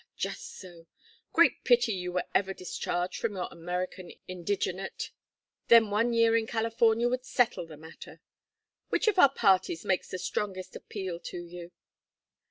"Ah! 0.03 0.07
Just 0.17 0.57
so! 0.57 0.87
Great 1.31 1.63
pity 1.63 1.91
you 1.93 2.11
were 2.11 2.23
ever 2.33 2.55
discharged 2.55 3.19
from 3.21 3.35
your 3.35 3.47
American 3.51 4.11
indigenate. 4.27 5.11
Then 5.67 5.91
one 5.91 6.11
year 6.11 6.35
in 6.35 6.47
California 6.47 7.07
would 7.07 7.23
settle 7.23 7.67
the 7.67 7.77
matter. 7.77 8.19
Which 8.89 9.07
of 9.07 9.19
our 9.19 9.31
parties 9.31 9.85
makes 9.85 10.09
the 10.09 10.17
strongest 10.17 10.75
appeal 10.75 11.19
to 11.19 11.39
you?" 11.45 11.71